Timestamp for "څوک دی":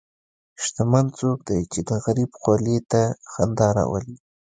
1.17-1.59